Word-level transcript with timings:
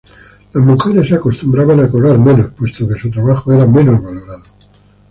Las 0.53 0.65
mujeres 0.65 1.13
acostumbraban 1.13 1.79
a 1.79 1.87
cobrar 1.87 2.17
menos, 2.17 2.47
puesto 2.57 2.87
que 2.87 2.95
su 2.95 3.11
trabajo 3.11 3.53
era 3.53 3.67
menos 3.67 4.01
valorado. 4.01 4.45